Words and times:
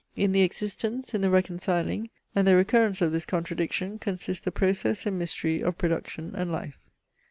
In 0.15 0.31
the 0.31 0.41
existence, 0.41 1.13
in 1.13 1.21
the 1.21 1.29
reconciling, 1.29 2.09
and 2.33 2.47
the 2.47 2.55
recurrence 2.55 3.03
of 3.03 3.11
this 3.11 3.23
contradiction 3.23 3.99
consists 3.99 4.43
the 4.43 4.51
process 4.51 5.05
and 5.05 5.19
mystery 5.19 5.61
of 5.61 5.77
production 5.77 6.33
and 6.35 6.51
life. 6.51 6.79